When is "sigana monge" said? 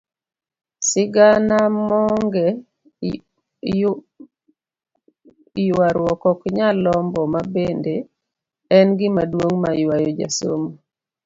0.89-2.47